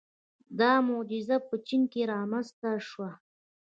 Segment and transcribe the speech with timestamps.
[0.59, 3.09] •دا معجزه په چین کې رامنځته شوه.